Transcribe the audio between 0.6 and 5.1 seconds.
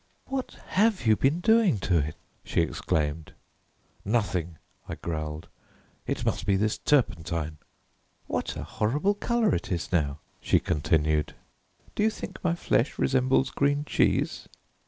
have you been doing to it?" she exclaimed "Nothing," I